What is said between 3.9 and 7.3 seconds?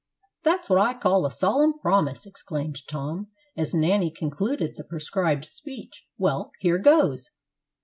concluded the prescribed speech. "Well, here goes!"